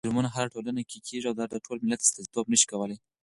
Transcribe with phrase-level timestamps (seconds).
[0.05, 2.97] جرمونه هره ټولنه کې کېږي او دا د ټول ملت استازيتوب نه شي کولی.